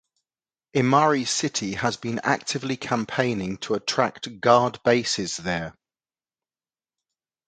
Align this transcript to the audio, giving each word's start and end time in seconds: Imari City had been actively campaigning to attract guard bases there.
Imari 0.75 1.27
City 1.27 1.73
had 1.75 2.01
been 2.01 2.21
actively 2.23 2.75
campaigning 2.75 3.57
to 3.57 3.75
attract 3.75 4.39
guard 4.41 4.81
bases 4.81 5.37
there. 5.37 5.75